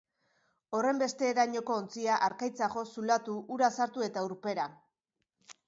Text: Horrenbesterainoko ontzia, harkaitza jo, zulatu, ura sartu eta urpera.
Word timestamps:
Horrenbesterainoko 0.77 1.75
ontzia, 1.83 2.17
harkaitza 2.29 2.71
jo, 2.77 2.85
zulatu, 2.95 3.37
ura 3.59 3.73
sartu 3.81 4.09
eta 4.11 4.27
urpera. 4.33 4.69